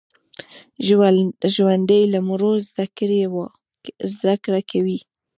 ژوندي 1.55 2.01
له 2.13 2.19
مړو 2.27 2.53
زده 4.17 4.33
کړه 4.45 4.61
کوي 4.71 4.99